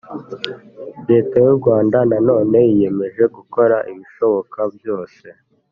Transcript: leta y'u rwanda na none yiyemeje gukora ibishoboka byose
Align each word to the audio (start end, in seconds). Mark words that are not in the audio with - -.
leta 1.09 1.35
y'u 1.45 1.55
rwanda 1.59 1.97
na 2.09 2.17
none 2.27 2.57
yiyemeje 2.67 3.23
gukora 3.35 3.75
ibishoboka 3.91 4.59
byose 4.75 5.25